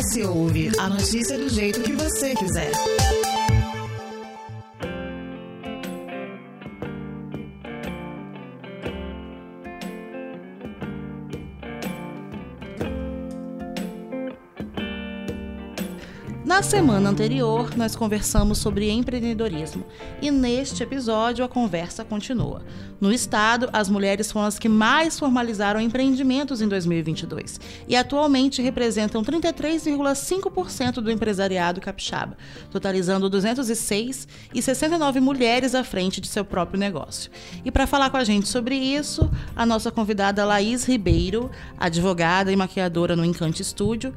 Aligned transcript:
OS 0.00 0.16
Ouve, 0.26 0.72
a 0.78 0.88
notícia 0.88 1.36
do 1.36 1.46
jeito 1.50 1.82
que 1.82 1.92
você 1.92 2.34
quiser. 2.34 2.72
Na 16.60 16.64
semana 16.64 17.08
anterior, 17.08 17.74
nós 17.74 17.96
conversamos 17.96 18.58
sobre 18.58 18.90
empreendedorismo 18.90 19.82
e 20.20 20.30
neste 20.30 20.82
episódio 20.82 21.42
a 21.42 21.48
conversa 21.48 22.04
continua. 22.04 22.62
No 23.00 23.10
estado, 23.10 23.70
as 23.72 23.88
mulheres 23.88 24.30
foram 24.30 24.46
as 24.46 24.58
que 24.58 24.68
mais 24.68 25.18
formalizaram 25.18 25.80
empreendimentos 25.80 26.60
em 26.60 26.68
2022 26.68 27.58
e 27.88 27.96
atualmente 27.96 28.60
representam 28.60 29.24
33,5% 29.24 30.96
do 30.96 31.10
empresariado 31.10 31.80
capixaba, 31.80 32.36
totalizando 32.70 33.30
206 33.30 34.28
e 34.52 34.60
69 34.60 35.18
mulheres 35.18 35.74
à 35.74 35.82
frente 35.82 36.20
de 36.20 36.28
seu 36.28 36.44
próprio 36.44 36.78
negócio. 36.78 37.30
E 37.64 37.70
para 37.70 37.86
falar 37.86 38.10
com 38.10 38.18
a 38.18 38.24
gente 38.24 38.46
sobre 38.46 38.76
isso, 38.76 39.30
a 39.56 39.64
nossa 39.64 39.90
convidada 39.90 40.44
Laís 40.44 40.84
Ribeiro, 40.84 41.50
advogada 41.78 42.52
e 42.52 42.56
maquiadora 42.56 43.16
no 43.16 43.24
Encante 43.24 43.62
Estúdio, 43.62 44.12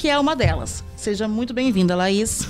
que 0.00 0.08
é 0.08 0.18
uma 0.18 0.34
delas. 0.34 0.82
Seja 0.96 1.28
muito 1.28 1.52
bem-vinda, 1.52 1.94
Laís. 1.94 2.48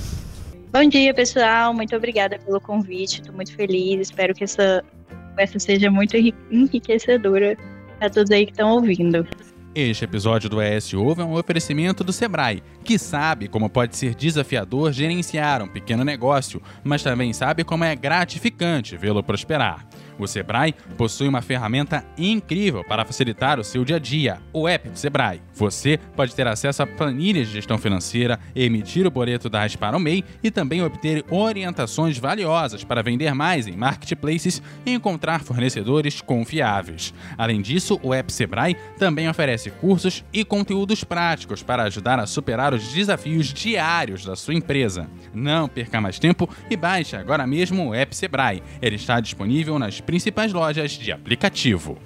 Bom 0.73 0.89
dia, 0.89 1.13
pessoal. 1.13 1.75
Muito 1.75 1.97
obrigada 1.97 2.39
pelo 2.39 2.61
convite. 2.61 3.21
Estou 3.21 3.35
muito 3.35 3.53
feliz. 3.57 4.01
Espero 4.03 4.33
que 4.33 4.45
essa 4.45 4.85
conversa 5.31 5.59
seja 5.59 5.91
muito 5.91 6.17
enriquecedora 6.17 7.59
para 7.99 8.09
todos 8.09 8.31
aí 8.31 8.47
que 8.47 8.53
estão 8.53 8.71
ouvindo. 8.71 9.27
Este 9.75 10.05
episódio 10.05 10.49
do 10.49 10.63
ES 10.63 10.95
Ovo 10.95 11.23
é 11.23 11.25
um 11.25 11.35
oferecimento 11.35 12.05
do 12.05 12.13
Sebrae, 12.13 12.63
que 12.85 12.97
sabe 12.97 13.49
como 13.49 13.69
pode 13.69 13.97
ser 13.97 14.15
desafiador 14.15 14.93
gerenciar 14.93 15.61
um 15.61 15.69
pequeno 15.69 16.05
negócio, 16.05 16.63
mas 16.85 17.03
também 17.03 17.33
sabe 17.33 17.65
como 17.65 17.83
é 17.83 17.97
gratificante 17.97 18.97
vê-lo 18.97 19.25
prosperar. 19.25 19.89
O 20.21 20.27
Sebrae 20.27 20.75
possui 20.99 21.27
uma 21.27 21.41
ferramenta 21.41 22.05
incrível 22.19 22.85
para 22.85 23.07
facilitar 23.07 23.59
o 23.59 23.65
seu 23.65 23.87
dia 23.87 23.97
a 23.97 23.99
dia, 23.99 24.39
o 24.53 24.69
app 24.69 24.91
do 24.91 24.99
Sebrae. 24.99 25.41
Você 25.55 25.99
pode 26.15 26.35
ter 26.35 26.47
acesso 26.47 26.83
a 26.83 26.87
planilhas 26.87 27.49
de 27.49 27.55
gestão 27.55 27.79
financeira, 27.79 28.39
emitir 28.55 29.07
o 29.07 29.11
boleto 29.11 29.49
da 29.49 29.61
para 29.79 29.97
o 29.97 30.01
MEI 30.01 30.25
e 30.43 30.51
também 30.51 30.83
obter 30.83 31.25
orientações 31.31 32.19
valiosas 32.19 32.83
para 32.83 33.03
vender 33.03 33.35
mais 33.35 33.67
em 33.67 33.77
marketplaces 33.77 34.63
e 34.85 34.93
encontrar 34.93 35.43
fornecedores 35.43 36.21
confiáveis. 36.21 37.15
Além 37.39 37.63
disso, 37.63 38.01
o 38.03 38.13
app 38.13 38.33
Sebrae 38.33 38.77
também 38.99 39.29
oferece 39.29 39.71
cursos 39.71 40.25
e 40.33 40.45
conteúdos 40.45 41.05
práticos 41.05 41.63
para 41.63 41.85
ajudar 41.85 42.19
a 42.19 42.27
superar 42.27 42.75
os 42.75 42.93
desafios 42.93 43.53
diários 43.53 44.25
da 44.25 44.35
sua 44.35 44.55
empresa. 44.55 45.09
Não 45.33 45.69
perca 45.69 46.01
mais 46.01 46.19
tempo 46.19 46.49
e 46.69 46.77
baixe 46.77 47.17
agora 47.17 47.47
mesmo 47.47 47.89
o 47.89 47.95
app 47.95 48.15
Sebrae. 48.15 48.63
Ele 48.83 48.97
está 48.97 49.21
disponível 49.21 49.79
nas 49.79 50.01
principais 50.11 50.53
lojas 50.53 50.91
de 50.91 51.13
aplicativo. 51.13 51.97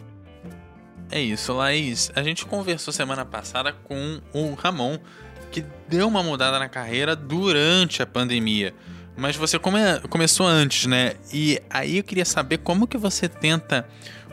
É 1.11 1.19
isso, 1.19 1.55
Laís. 1.55 2.13
A 2.15 2.23
gente 2.23 2.45
conversou 2.45 2.93
semana 2.93 3.25
passada 3.25 3.73
com 3.73 4.21
o 4.31 4.53
Ramon, 4.53 4.99
que 5.51 5.65
deu 5.89 6.07
uma 6.07 6.23
mudada 6.23 6.59
na 6.59 6.69
carreira 6.69 7.17
durante 7.17 8.03
a 8.03 8.07
pandemia. 8.07 8.75
Mas 9.17 9.37
você 9.37 9.59
come 9.59 9.81
começou 10.11 10.47
antes, 10.47 10.85
né? 10.85 11.15
E 11.33 11.59
aí 11.71 11.97
eu 11.97 12.05
queria 12.05 12.27
saber 12.27 12.59
como 12.59 12.87
que 12.87 12.99
você 12.99 13.27
tenta 13.27 13.89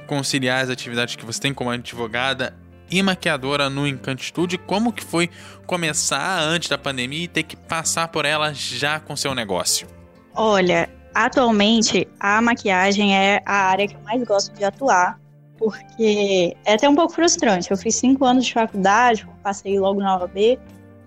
conciliar 0.06 0.66
as 0.66 0.70
atividades 0.70 1.16
que 1.16 1.26
você 1.26 1.40
tem 1.40 1.54
como 1.54 1.70
advogada 1.70 2.54
e 2.90 3.02
maquiadora 3.02 3.70
no 3.70 3.88
Encanto 3.88 4.22
Studio. 4.22 4.60
Como 4.60 4.92
que 4.92 5.02
foi 5.02 5.30
começar 5.66 6.42
antes 6.42 6.68
da 6.68 6.78
pandemia 6.78 7.24
e 7.24 7.28
ter 7.30 7.44
que 7.44 7.56
passar 7.56 8.10
por 8.10 8.26
ela 8.26 8.54
já 8.54 9.00
com 9.00 9.16
seu 9.16 9.34
negócio? 9.34 9.88
Olha, 10.36 10.90
Atualmente, 11.14 12.08
a 12.20 12.42
maquiagem 12.42 13.16
é 13.16 13.42
a 13.46 13.70
área 13.70 13.88
que 13.88 13.96
eu 13.96 14.02
mais 14.02 14.24
gosto 14.24 14.54
de 14.54 14.64
atuar, 14.64 15.20
porque 15.58 16.56
é 16.66 16.74
até 16.74 16.88
um 16.88 16.96
pouco 16.96 17.14
frustrante. 17.14 17.70
Eu 17.70 17.78
fiz 17.78 17.96
cinco 17.96 18.26
anos 18.26 18.46
de 18.46 18.54
faculdade, 18.54 19.28
passei 19.44 19.80
logo 19.80 20.00
na 20.00 20.18
OAB, 20.18 20.58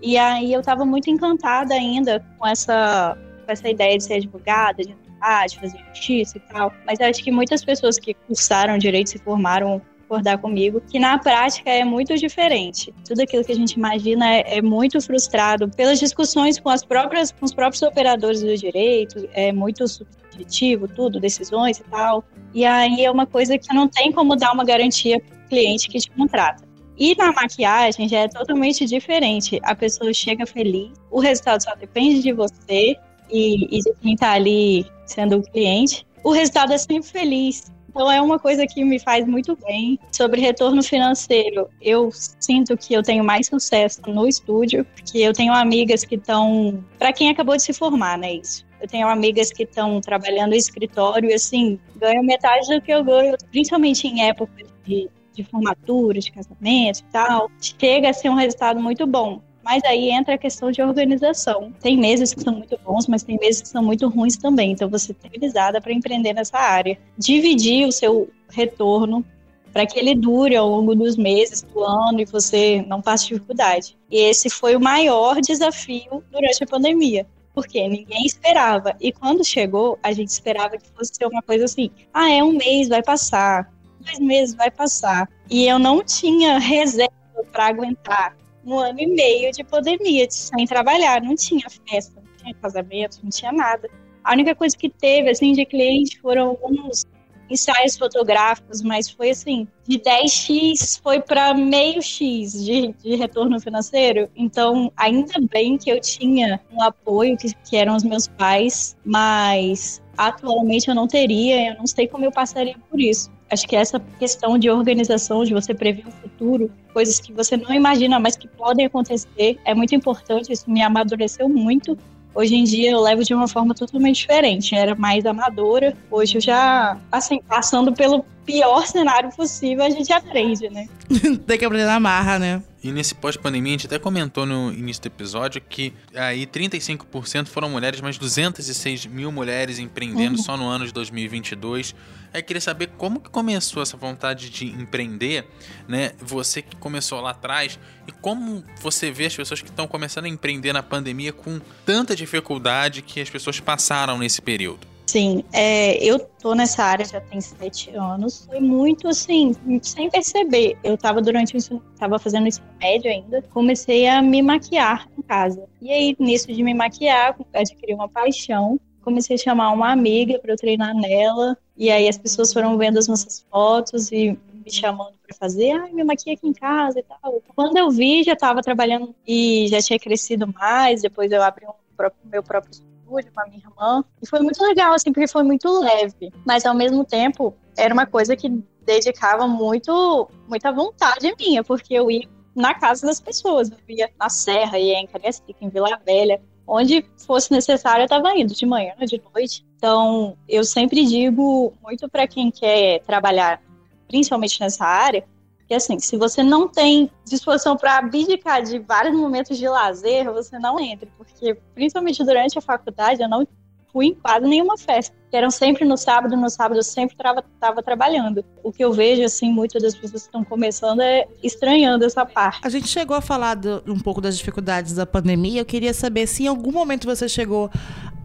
e 0.01 0.17
aí 0.17 0.53
eu 0.53 0.59
estava 0.59 0.85
muito 0.85 1.09
encantada 1.09 1.73
ainda 1.73 2.23
com 2.37 2.47
essa, 2.47 3.17
com 3.45 3.51
essa 3.51 3.67
ideia 3.67 3.97
de 3.97 4.03
ser 4.03 4.15
advogada, 4.15 4.83
de 4.83 4.93
atuar, 4.93 5.47
de 5.47 5.59
fazer 5.59 5.79
justiça 5.89 6.37
e 6.37 6.41
tal. 6.41 6.71
Mas 6.85 7.01
acho 7.01 7.23
que 7.23 7.31
muitas 7.31 7.65
pessoas 7.65 7.97
que 7.97 8.13
cursaram 8.13 8.77
direito 8.77 9.09
se 9.09 9.17
formaram 9.17 9.81
concordar 10.07 10.37
comigo, 10.37 10.81
que 10.81 10.99
na 10.99 11.17
prática 11.17 11.69
é 11.69 11.83
muito 11.83 12.15
diferente. 12.15 12.93
Tudo 13.07 13.21
aquilo 13.21 13.43
que 13.43 13.51
a 13.51 13.55
gente 13.55 13.73
imagina 13.73 14.33
é, 14.33 14.57
é 14.57 14.61
muito 14.61 15.01
frustrado 15.01 15.69
pelas 15.69 15.99
discussões 15.99 16.59
com 16.59 16.69
as 16.69 16.83
próprias, 16.83 17.31
com 17.31 17.45
os 17.45 17.53
próprios 17.53 17.81
operadores 17.81 18.41
do 18.41 18.55
direito, 18.55 19.27
é 19.33 19.51
muito 19.51 19.87
subjetivo, 19.87 20.87
tudo, 20.87 21.19
decisões 21.19 21.79
e 21.79 21.83
tal. 21.83 22.23
E 22.53 22.65
aí 22.65 23.03
é 23.03 23.11
uma 23.11 23.25
coisa 23.25 23.57
que 23.57 23.73
não 23.73 23.87
tem 23.87 24.11
como 24.11 24.35
dar 24.35 24.53
uma 24.53 24.63
garantia 24.63 25.19
para 25.19 25.35
o 25.35 25.49
cliente 25.49 25.89
que 25.89 25.99
te 25.99 26.11
contrata. 26.11 26.63
E 26.97 27.13
na 27.15 27.33
maquiagem 27.33 28.07
já 28.07 28.19
é 28.19 28.27
totalmente 28.27 28.85
diferente. 28.85 29.59
A 29.63 29.75
pessoa 29.75 30.13
chega 30.13 30.45
feliz, 30.45 30.93
o 31.11 31.19
resultado 31.19 31.61
só 31.61 31.75
depende 31.75 32.21
de 32.21 32.31
você 32.31 32.95
e, 33.29 33.77
e 33.77 33.79
de 33.81 33.93
quem 34.01 34.13
está 34.13 34.31
ali 34.31 34.85
sendo 35.05 35.37
o 35.37 35.43
cliente. 35.43 36.07
O 36.23 36.31
resultado 36.31 36.71
é 36.73 36.77
sempre 36.77 37.09
feliz. 37.09 37.74
Então 37.95 38.11
é 38.11 38.21
uma 38.21 38.37
coisa 38.37 38.67
que 38.67 38.83
me 38.83 38.99
faz 38.99 39.25
muito 39.25 39.57
bem. 39.65 39.97
Sobre 40.11 40.41
retorno 40.41 40.83
financeiro, 40.83 41.69
eu 41.81 42.09
sinto 42.11 42.75
que 42.75 42.93
eu 42.93 43.01
tenho 43.01 43.23
mais 43.23 43.47
sucesso 43.47 44.01
no 44.05 44.27
estúdio, 44.27 44.83
porque 44.93 45.19
eu 45.19 45.31
tenho 45.31 45.53
amigas 45.53 46.03
que 46.03 46.15
estão. 46.15 46.83
Para 46.99 47.13
quem 47.13 47.29
acabou 47.29 47.55
de 47.55 47.63
se 47.63 47.71
formar, 47.71 48.17
né? 48.17 48.33
Isso. 48.33 48.65
Eu 48.81 48.87
tenho 48.89 49.07
amigas 49.07 49.49
que 49.53 49.63
estão 49.63 50.01
trabalhando 50.01 50.53
em 50.53 50.57
escritório 50.57 51.29
e, 51.29 51.33
assim, 51.33 51.79
ganham 51.95 52.21
metade 52.21 52.67
do 52.67 52.81
que 52.81 52.91
eu 52.91 53.01
ganho, 53.01 53.33
principalmente 53.49 54.05
em 54.05 54.27
época 54.27 54.65
de, 54.83 55.09
de 55.31 55.43
formatura, 55.45 56.19
de 56.19 56.33
casamento 56.33 56.99
e 56.99 57.11
tal. 57.13 57.49
Chega 57.61 58.09
a 58.09 58.13
ser 58.13 58.29
um 58.29 58.35
resultado 58.35 58.77
muito 58.77 59.07
bom. 59.07 59.41
Mas 59.65 59.83
aí 59.83 60.11
entra 60.11 60.35
a 60.35 60.37
questão 60.37 60.69
de 60.69 60.79
organização. 60.79 61.73
Tem 61.81 61.97
meses 61.97 62.35
que 62.35 62.41
são 62.41 62.53
muito 62.53 62.79
bons, 62.85 63.07
mas 63.07 63.23
tem 63.23 63.35
meses 63.41 63.63
que 63.63 63.67
são 63.67 63.83
muito 63.83 64.07
ruins 64.07 64.37
também. 64.37 64.73
Então 64.73 64.87
você 64.87 65.11
tem 65.11 65.31
avisada 65.35 65.81
para 65.81 65.91
empreender 65.91 66.33
nessa 66.33 66.59
área. 66.59 66.99
Dividir 67.17 67.87
o 67.87 67.91
seu 67.91 68.29
retorno 68.51 69.25
para 69.73 69.87
que 69.87 69.97
ele 69.97 70.13
dure 70.13 70.55
ao 70.55 70.69
longo 70.69 70.93
dos 70.93 71.17
meses, 71.17 71.63
do 71.63 71.83
ano 71.83 72.21
e 72.21 72.25
você 72.25 72.85
não 72.87 73.01
passe 73.01 73.29
dificuldade. 73.29 73.97
E 74.11 74.17
esse 74.17 74.51
foi 74.51 74.75
o 74.75 74.79
maior 74.79 75.41
desafio 75.41 76.23
durante 76.31 76.63
a 76.63 76.67
pandemia. 76.67 77.25
Porque 77.51 77.87
ninguém 77.87 78.23
esperava. 78.23 78.95
E 79.01 79.11
quando 79.11 79.43
chegou, 79.43 79.97
a 80.03 80.11
gente 80.11 80.29
esperava 80.29 80.77
que 80.77 80.87
fosse 80.95 81.15
ser 81.15 81.25
uma 81.25 81.41
coisa 81.41 81.65
assim: 81.65 81.89
ah, 82.13 82.29
é 82.29 82.43
um 82.43 82.51
mês, 82.51 82.87
vai 82.87 83.01
passar. 83.01 83.73
Dois 83.99 84.19
meses, 84.19 84.53
vai 84.53 84.69
passar. 84.69 85.27
E 85.49 85.65
eu 85.65 85.79
não 85.79 86.03
tinha 86.03 86.59
reserva 86.59 87.11
para 87.51 87.65
aguentar 87.65 88.37
um 88.65 88.79
ano 88.79 88.99
e 88.99 89.07
meio 89.07 89.51
de 89.51 89.63
pandemia, 89.63 90.27
sem 90.29 90.65
trabalhar, 90.65 91.21
não 91.21 91.35
tinha 91.35 91.65
festa, 91.87 92.21
não 92.21 92.37
tinha 92.37 92.53
casamento, 92.55 93.19
não 93.23 93.29
tinha 93.29 93.51
nada. 93.51 93.89
A 94.23 94.33
única 94.33 94.55
coisa 94.55 94.75
que 94.75 94.89
teve, 94.89 95.29
assim, 95.29 95.53
de 95.53 95.65
cliente 95.65 96.19
foram 96.19 96.49
alguns 96.49 97.05
ensaios 97.49 97.97
fotográficos, 97.97 98.81
mas 98.81 99.09
foi 99.09 99.29
assim, 99.29 99.67
de 99.87 99.99
10x 99.99 100.99
foi 101.01 101.21
para 101.21 101.53
meio 101.53 102.01
x 102.01 102.65
de, 102.65 102.93
de, 102.93 103.15
retorno 103.15 103.59
financeiro. 103.59 104.29
Então, 104.35 104.91
ainda 104.97 105.33
bem 105.51 105.77
que 105.77 105.89
eu 105.89 106.01
tinha 106.01 106.59
um 106.71 106.81
apoio, 106.81 107.37
que, 107.37 107.53
que 107.53 107.77
eram 107.77 107.95
os 107.95 108.03
meus 108.03 108.27
pais, 108.27 108.97
mas 109.05 110.01
atualmente 110.17 110.87
eu 110.87 110.95
não 110.95 111.07
teria, 111.07 111.71
eu 111.71 111.77
não 111.77 111.87
sei 111.87 112.07
como 112.07 112.25
eu 112.25 112.31
passaria 112.31 112.75
por 112.89 112.99
isso. 112.99 113.29
Acho 113.49 113.67
que 113.67 113.75
essa 113.75 113.99
questão 114.17 114.57
de 114.57 114.69
organização, 114.69 115.43
de 115.43 115.53
você 115.53 115.73
prever 115.73 116.07
o 116.07 116.11
futuro, 116.11 116.71
coisas 116.93 117.19
que 117.19 117.31
você 117.31 117.55
não 117.55 117.71
imagina, 117.73 118.19
mas 118.19 118.35
que 118.35 118.47
podem 118.47 118.87
acontecer, 118.87 119.59
é 119.63 119.73
muito 119.75 119.93
importante. 119.93 120.51
Isso 120.51 120.69
me 120.69 120.81
amadureceu 120.81 121.47
muito. 121.47 121.97
Hoje 122.33 122.55
em 122.55 122.63
dia 122.63 122.91
eu 122.91 123.01
levo 123.01 123.23
de 123.23 123.33
uma 123.33 123.47
forma 123.47 123.75
totalmente 123.75 124.17
diferente. 124.17 124.73
Eu 124.73 124.81
era 124.81 124.95
mais 124.95 125.25
amadora. 125.25 125.95
Hoje 126.09 126.37
eu 126.37 126.41
já, 126.41 126.97
assim, 127.11 127.39
passando 127.47 127.93
pelo 127.93 128.25
pior 128.45 128.85
cenário 128.85 129.29
possível, 129.31 129.83
a 129.83 129.89
gente 129.89 130.13
aprende, 130.13 130.69
né? 130.69 130.87
Tem 131.45 131.57
que 131.57 131.65
aprender 131.65 131.85
na 131.85 131.99
marra, 131.99 132.37
né? 132.37 132.63
E 132.83 132.91
nesse 132.91 133.15
pós-pandemia, 133.15 133.71
a 133.71 133.77
gente 133.77 133.87
até 133.87 133.97
comentou 133.97 134.45
no 134.45 134.71
início 134.71 135.01
do 135.01 135.07
episódio 135.07 135.59
que 135.59 135.91
aí 136.13 136.45
35% 136.45 137.47
foram 137.47 137.67
mulheres, 137.67 137.99
mas 137.99 138.15
206 138.17 139.07
mil 139.07 139.31
mulheres 139.31 139.79
empreendendo 139.79 140.37
uhum. 140.37 140.43
só 140.43 140.55
no 140.55 140.67
ano 140.67 140.85
de 140.85 140.93
2022. 140.93 141.95
Aí 142.31 142.43
queria 142.43 142.61
saber 142.61 142.91
como 142.95 143.19
que 143.19 143.29
começou 143.29 143.81
essa 143.81 143.97
vontade 143.97 144.51
de 144.51 144.67
empreender, 144.67 145.47
né? 145.87 146.11
Você 146.19 146.61
que 146.61 146.75
começou 146.75 147.19
lá 147.21 147.31
atrás 147.31 147.79
e 148.07 148.11
como 148.11 148.63
você 148.79 149.09
vê 149.09 149.25
as 149.25 149.35
pessoas 149.35 149.63
que 149.63 149.69
estão 149.69 149.87
começando 149.87 150.25
a 150.25 150.29
empreender 150.29 150.71
na 150.71 150.83
pandemia 150.83 151.33
com 151.33 151.59
tanta 151.83 152.15
dificuldade 152.15 153.01
que 153.01 153.19
as 153.19 153.29
pessoas 153.29 153.59
passaram 153.59 154.19
nesse 154.19 154.43
período 154.43 154.94
Sim, 155.15 155.45
é, 155.53 155.95
eu 156.03 156.19
tô 156.19 156.53
nessa 156.53 156.83
área 156.83 157.05
já 157.05 157.21
tem 157.21 157.39
sete 157.39 157.89
anos. 157.91 158.45
Foi 158.47 158.59
muito 158.59 159.07
assim, 159.07 159.55
sem 159.81 160.09
perceber. 160.09 160.77
Eu 160.83 160.97
tava 160.97 161.21
durante 161.21 161.55
o 161.55 161.57
ensino, 161.57 161.81
tava 161.97 162.19
fazendo 162.19 162.47
ensino 162.47 162.67
médio 162.81 163.09
ainda, 163.09 163.41
comecei 163.43 164.09
a 164.09 164.21
me 164.21 164.41
maquiar 164.41 165.07
em 165.17 165.21
casa. 165.21 165.69
E 165.81 165.89
aí, 165.89 166.17
nisso 166.19 166.51
de 166.51 166.61
me 166.61 166.73
maquiar, 166.73 167.33
adquiri 167.53 167.93
uma 167.93 168.09
paixão. 168.09 168.77
Comecei 169.03 169.37
a 169.37 169.39
chamar 169.39 169.71
uma 169.71 169.89
amiga 169.89 170.37
para 170.37 170.51
eu 170.51 170.57
treinar 170.57 170.93
nela. 170.93 171.57
E 171.77 171.89
aí 171.89 172.09
as 172.09 172.17
pessoas 172.17 172.51
foram 172.51 172.77
vendo 172.77 172.99
as 172.99 173.07
nossas 173.07 173.45
fotos 173.49 174.11
e 174.11 174.37
me 174.53 174.69
chamando 174.69 175.13
para 175.25 175.37
fazer, 175.37 175.71
ai, 175.71 175.93
me 175.93 176.03
maquia 176.03 176.33
aqui 176.33 176.45
em 176.45 176.51
casa 176.51 176.99
e 176.99 177.03
tal. 177.03 177.41
Quando 177.55 177.77
eu 177.77 177.89
vi, 177.89 178.21
já 178.21 178.33
estava 178.33 178.61
trabalhando 178.61 179.15
e 179.25 179.65
já 179.69 179.79
tinha 179.79 179.97
crescido 179.97 180.45
mais. 180.45 181.01
Depois 181.01 181.31
eu 181.31 181.41
abri 181.41 181.65
um 181.65 181.95
próprio, 181.95 182.21
meu 182.29 182.43
próprio 182.43 182.73
com 183.05 183.41
a 183.41 183.45
minha 183.45 183.59
irmã. 183.59 184.03
E 184.21 184.27
foi 184.27 184.39
muito 184.39 184.61
legal, 184.63 184.93
assim, 184.93 185.11
porque 185.11 185.27
foi 185.27 185.43
muito 185.43 185.79
leve. 185.79 186.31
Mas 186.45 186.65
ao 186.65 186.73
mesmo 186.73 187.03
tempo, 187.05 187.53
era 187.77 187.93
uma 187.93 188.05
coisa 188.05 188.35
que 188.35 188.49
dedicava 188.85 189.47
muito, 189.47 190.29
muita 190.47 190.71
vontade 190.71 191.33
minha, 191.37 191.63
porque 191.63 191.93
eu 191.93 192.09
ia 192.09 192.27
na 192.55 192.73
casa 192.73 193.05
das 193.05 193.19
pessoas. 193.19 193.69
Eu 193.69 193.77
ia 193.89 194.09
na 194.19 194.29
Serra, 194.29 194.79
ia 194.79 194.99
em 194.99 195.07
Cariacica, 195.07 195.53
em 195.59 195.69
Vila 195.69 195.99
Velha. 196.05 196.41
Onde 196.67 197.05
fosse 197.25 197.51
necessário, 197.51 198.01
eu 198.01 198.05
estava 198.05 198.35
indo, 198.35 198.53
de 198.53 198.65
manhã, 198.65 198.93
de 198.99 199.21
noite. 199.33 199.65
Então, 199.77 200.35
eu 200.47 200.63
sempre 200.63 201.05
digo 201.05 201.73
muito 201.83 202.09
para 202.09 202.27
quem 202.27 202.49
quer 202.49 203.01
trabalhar, 203.01 203.61
principalmente 204.07 204.59
nessa 204.59 204.83
área, 204.83 205.23
que 205.67 205.73
assim, 205.73 205.99
se 205.99 206.17
você 206.17 206.43
não 206.43 206.67
tem 206.67 207.09
disposição 207.25 207.75
para 207.75 207.97
abdicar 207.97 208.61
de 208.61 208.79
vários 208.79 209.15
momentos 209.15 209.57
de 209.57 209.67
lazer, 209.67 210.31
você 210.31 210.59
não 210.59 210.79
entre, 210.79 211.09
porque 211.17 211.55
principalmente 211.73 212.23
durante 212.23 212.57
a 212.57 212.61
faculdade 212.61 213.21
eu 213.21 213.29
não 213.29 213.47
fui 213.95 214.07
em 214.07 214.13
quase 214.13 214.45
nenhuma 214.45 214.77
festa. 214.77 215.15
Eram 215.31 215.49
sempre 215.49 215.85
no 215.85 215.95
sábado, 215.97 216.35
no 216.35 216.49
sábado 216.49 216.77
eu 216.77 216.83
sempre 216.83 217.15
estava 217.15 217.81
trabalhando. 217.81 218.43
O 218.61 218.71
que 218.71 218.83
eu 218.83 218.91
vejo, 218.91 219.23
assim, 219.23 219.51
muitas 219.51 219.81
das 219.81 219.95
pessoas 219.95 220.23
que 220.23 220.27
estão 220.27 220.43
começando 220.43 221.01
é 221.01 221.25
estranhando 221.41 222.05
essa 222.05 222.25
parte. 222.25 222.59
A 222.61 222.69
gente 222.69 222.87
chegou 222.87 223.15
a 223.15 223.21
falar 223.21 223.55
do, 223.55 223.81
um 223.87 223.99
pouco 223.99 224.19
das 224.19 224.37
dificuldades 224.37 224.93
da 224.93 225.05
pandemia. 225.05 225.61
Eu 225.61 225.65
queria 225.65 225.93
saber 225.93 226.27
se 226.27 226.43
em 226.43 226.47
algum 226.47 226.71
momento 226.71 227.05
você 227.05 227.27
chegou 227.27 227.69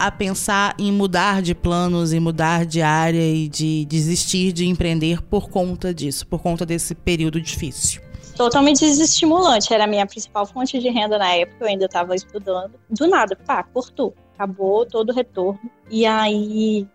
a 0.00 0.11
pensar 0.11 0.75
em 0.79 0.91
mudar 0.91 1.43
de 1.43 1.55
planos, 1.55 2.14
em 2.14 2.19
mudar 2.19 2.64
de 2.64 2.81
área 2.81 3.20
e 3.20 3.47
de 3.49 3.85
desistir 3.85 4.50
de 4.50 4.67
empreender 4.67 5.20
por 5.20 5.50
conta 5.50 5.93
disso, 5.93 6.26
por 6.26 6.41
conta 6.41 6.64
desse 6.64 6.94
período 6.94 7.38
difícil? 7.38 8.00
Totalmente 8.35 8.81
desestimulante. 8.81 9.75
Era 9.75 9.85
a 9.85 9.87
minha 9.87 10.06
principal 10.06 10.47
fonte 10.47 10.79
de 10.79 10.88
renda 10.88 11.19
na 11.19 11.35
época, 11.35 11.64
eu 11.64 11.69
ainda 11.69 11.85
estava 11.85 12.14
estudando. 12.14 12.73
Do 12.88 13.06
nada, 13.06 13.37
pá, 13.37 13.62
cortou. 13.62 14.14
Acabou 14.35 14.87
todo 14.87 15.11
o 15.11 15.14
retorno. 15.14 15.61
E 15.91 16.06
aí 16.06 16.88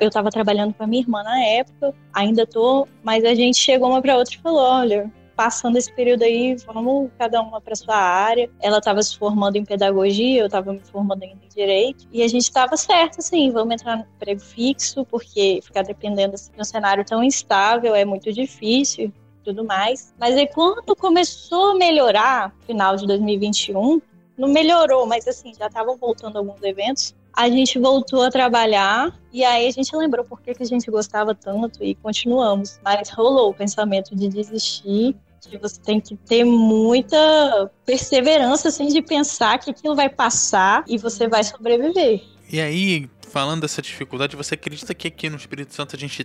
eu 0.00 0.08
estava 0.08 0.30
trabalhando 0.30 0.72
com 0.72 0.82
a 0.82 0.86
minha 0.86 1.02
irmã 1.02 1.22
na 1.22 1.38
época, 1.38 1.94
ainda 2.10 2.46
tô, 2.46 2.88
mas 3.04 3.22
a 3.22 3.34
gente 3.34 3.58
chegou 3.58 3.90
uma 3.90 4.00
para 4.00 4.16
outra 4.16 4.34
e 4.34 4.38
falou: 4.38 4.62
olha, 4.62 5.12
passando 5.36 5.76
esse 5.76 5.92
período 5.92 6.22
aí, 6.22 6.56
vamos 6.66 7.10
cada 7.18 7.40
uma 7.42 7.60
para 7.60 7.76
sua 7.76 7.94
área. 7.94 8.50
Ela 8.60 8.78
estava 8.78 9.02
se 9.02 9.16
formando 9.18 9.56
em 9.56 9.64
pedagogia, 9.64 10.40
eu 10.40 10.46
estava 10.46 10.72
me 10.72 10.80
formando 10.80 11.22
em 11.22 11.38
direito, 11.54 12.08
e 12.10 12.22
a 12.22 12.28
gente 12.28 12.44
estava 12.44 12.76
certo, 12.76 13.18
assim, 13.18 13.50
vamos 13.50 13.74
entrar 13.74 13.96
no 13.96 14.02
emprego 14.02 14.40
fixo, 14.40 15.04
porque 15.04 15.60
ficar 15.62 15.82
dependendo 15.82 16.34
assim, 16.34 16.50
de 16.52 16.60
um 16.60 16.64
cenário 16.64 17.04
tão 17.04 17.22
instável 17.22 17.94
é 17.94 18.04
muito 18.04 18.32
difícil 18.32 19.12
tudo 19.46 19.64
mais. 19.64 20.12
Mas 20.18 20.36
aí 20.36 20.48
quando 20.48 20.96
começou 20.96 21.70
a 21.70 21.74
melhorar, 21.76 22.52
final 22.66 22.96
de 22.96 23.06
2021, 23.06 24.02
não 24.36 24.48
melhorou, 24.48 25.06
mas 25.06 25.26
assim, 25.28 25.54
já 25.54 25.66
estavam 25.66 25.96
voltando 25.96 26.36
alguns 26.36 26.62
eventos. 26.62 27.14
A 27.32 27.48
gente 27.48 27.78
voltou 27.78 28.22
a 28.22 28.30
trabalhar 28.30 29.14
e 29.32 29.44
aí 29.44 29.68
a 29.68 29.70
gente 29.70 29.94
lembrou 29.94 30.24
por 30.24 30.40
que, 30.40 30.54
que 30.54 30.62
a 30.62 30.66
gente 30.66 30.90
gostava 30.90 31.34
tanto 31.34 31.84
e 31.84 31.94
continuamos. 31.94 32.80
Mas 32.82 33.08
rolou 33.10 33.50
o 33.50 33.54
pensamento 33.54 34.16
de 34.16 34.28
desistir 34.28 35.14
que 35.46 35.58
você 35.58 35.80
tem 35.80 36.00
que 36.00 36.16
ter 36.16 36.44
muita 36.44 37.70
perseverança, 37.84 38.68
assim, 38.68 38.88
de 38.88 39.02
pensar 39.02 39.58
que 39.58 39.70
aquilo 39.70 39.94
vai 39.94 40.08
passar 40.08 40.84
e 40.86 40.98
você 40.98 41.28
vai 41.28 41.44
sobreviver. 41.44 42.22
E 42.50 42.60
aí, 42.60 43.08
falando 43.28 43.62
dessa 43.62 43.82
dificuldade, 43.82 44.36
você 44.36 44.54
acredita 44.54 44.94
que 44.94 45.08
aqui 45.08 45.28
no 45.28 45.36
Espírito 45.36 45.74
Santo 45.74 45.96
a 45.96 45.98
gente 45.98 46.24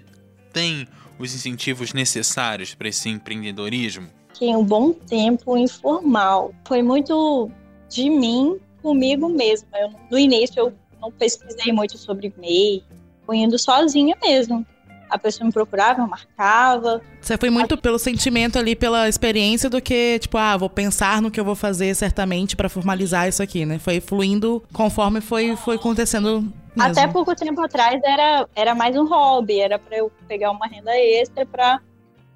tem 0.51 0.87
os 1.17 1.33
incentivos 1.33 1.93
necessários 1.93 2.73
para 2.73 2.89
esse 2.89 3.09
empreendedorismo? 3.09 4.07
Fiquei 4.33 4.55
um 4.55 4.63
bom 4.63 4.91
tempo 4.91 5.57
informal. 5.57 6.53
Foi 6.65 6.81
muito 6.81 7.49
de 7.89 8.09
mim 8.09 8.59
comigo 8.81 9.29
mesma. 9.29 9.67
Eu, 9.75 9.93
no 10.09 10.17
início 10.17 10.59
eu 10.59 10.73
não 11.01 11.11
pesquisei 11.11 11.71
muito 11.71 11.97
sobre 11.97 12.33
MEI, 12.37 12.83
fui 13.25 13.37
indo 13.37 13.57
sozinha 13.57 14.15
mesmo 14.21 14.65
a 15.11 15.19
pessoa 15.19 15.45
me 15.45 15.51
procurava, 15.51 16.01
eu 16.01 16.07
marcava. 16.07 17.01
Você 17.19 17.37
foi 17.37 17.49
muito 17.49 17.77
pelo 17.77 17.99
sentimento 17.99 18.57
ali, 18.57 18.75
pela 18.75 19.09
experiência, 19.09 19.69
do 19.69 19.81
que, 19.81 20.17
tipo, 20.19 20.37
ah, 20.37 20.55
vou 20.55 20.69
pensar 20.69 21.21
no 21.21 21.29
que 21.29 21.39
eu 21.39 21.43
vou 21.43 21.53
fazer 21.53 21.93
certamente 21.93 22.55
para 22.55 22.69
formalizar 22.69 23.27
isso 23.27 23.43
aqui, 23.43 23.65
né? 23.65 23.77
Foi 23.77 23.99
fluindo 23.99 24.63
conforme 24.71 25.19
foi, 25.19 25.55
foi 25.57 25.75
acontecendo. 25.75 26.41
Mesmo. 26.73 26.91
Até 26.91 27.05
pouco 27.07 27.35
tempo 27.35 27.61
atrás 27.61 27.99
era, 28.01 28.47
era 28.55 28.73
mais 28.73 28.95
um 28.95 29.05
hobby, 29.05 29.59
era 29.59 29.77
para 29.77 29.97
eu 29.97 30.09
pegar 30.25 30.51
uma 30.51 30.65
renda 30.65 30.97
extra 30.97 31.45
para 31.45 31.81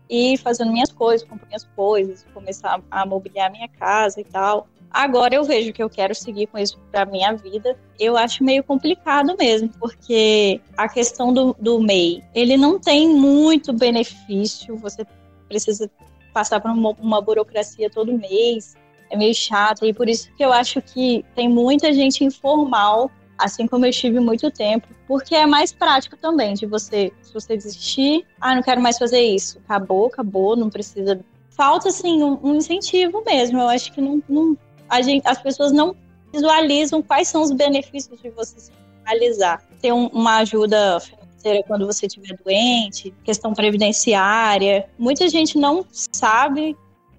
ir 0.09 0.37
fazendo 0.37 0.73
minhas 0.73 0.91
coisas, 0.91 1.25
comprar 1.25 1.47
minhas 1.47 1.67
coisas, 1.75 2.25
começar 2.33 2.81
a 2.91 3.05
mobiliar 3.05 3.49
minha 3.49 3.69
casa 3.69 4.19
e 4.19 4.25
tal. 4.25 4.67
Agora 4.95 5.35
eu 5.35 5.43
vejo 5.43 5.73
que 5.73 5.83
eu 5.83 5.89
quero 5.89 6.15
seguir 6.15 6.47
com 6.47 6.57
isso 6.57 6.79
para 6.89 7.05
minha 7.05 7.33
vida. 7.33 7.77
Eu 7.99 8.15
acho 8.15 8.41
meio 8.41 8.63
complicado 8.63 9.35
mesmo, 9.37 9.69
porque 9.77 10.61
a 10.77 10.87
questão 10.87 11.33
do, 11.33 11.53
do 11.59 11.81
MEI, 11.81 12.23
ele 12.33 12.55
não 12.55 12.79
tem 12.79 13.09
muito 13.09 13.73
benefício, 13.73 14.77
você 14.77 15.05
precisa 15.49 15.91
passar 16.33 16.61
por 16.61 16.71
uma, 16.71 16.91
uma 16.91 17.19
burocracia 17.19 17.89
todo 17.89 18.17
mês, 18.17 18.77
é 19.09 19.17
meio 19.17 19.35
chato, 19.35 19.85
e 19.85 19.93
por 19.93 20.07
isso 20.07 20.31
que 20.37 20.45
eu 20.45 20.53
acho 20.53 20.81
que 20.81 21.25
tem 21.35 21.49
muita 21.49 21.91
gente 21.91 22.23
informal, 22.23 23.11
assim 23.37 23.67
como 23.67 23.85
eu 23.85 23.89
estive 23.89 24.21
muito 24.21 24.49
tempo, 24.49 24.87
porque 25.05 25.35
é 25.35 25.45
mais 25.45 25.73
prático 25.73 26.15
também 26.15 26.53
de 26.53 26.65
você, 26.65 27.11
se 27.21 27.33
você 27.33 27.57
desistir, 27.57 28.25
ah, 28.39 28.55
não 28.55 28.63
quero 28.63 28.79
mais 28.79 28.97
fazer 28.97 29.19
isso, 29.19 29.59
acabou, 29.65 30.07
acabou, 30.07 30.55
não 30.55 30.69
precisa. 30.69 31.19
Falta, 31.49 31.89
assim, 31.89 32.23
um, 32.23 32.39
um 32.41 32.55
incentivo 32.55 33.23
mesmo. 33.25 33.59
Eu 33.59 33.69
acho 33.69 33.91
que 33.93 34.01
não, 34.01 34.21
não, 34.27 34.57
gente, 35.01 35.27
as 35.27 35.41
pessoas 35.41 35.71
não 35.71 35.95
visualizam 36.31 37.01
quais 37.01 37.27
são 37.27 37.41
os 37.41 37.51
benefícios 37.51 38.21
de 38.21 38.29
você 38.29 38.59
se 38.59 38.71
realizar. 39.05 39.61
Ter 39.81 39.91
um, 39.91 40.07
uma 40.07 40.37
ajuda 40.37 40.99
financeira 40.99 41.63
quando 41.67 41.85
você 41.85 42.07
estiver 42.07 42.37
doente, 42.43 43.13
questão 43.23 43.53
previdenciária. 43.53 44.87
Muita 44.97 45.27
gente 45.29 45.57
não 45.57 45.85
sabe 45.91 46.75